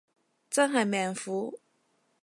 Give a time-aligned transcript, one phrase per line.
[0.49, 1.59] 真係命苦